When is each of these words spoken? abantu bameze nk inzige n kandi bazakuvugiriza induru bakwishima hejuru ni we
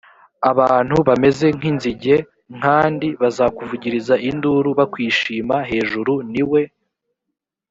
abantu 0.51 0.95
bameze 1.07 1.45
nk 1.57 1.63
inzige 1.71 2.15
n 2.23 2.25
kandi 2.63 3.07
bazakuvugiriza 3.21 4.15
induru 4.29 4.69
bakwishima 4.79 5.55
hejuru 5.71 6.13
ni 6.33 6.43
we 6.51 6.61